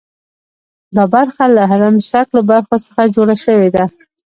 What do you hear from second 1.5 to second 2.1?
له هرم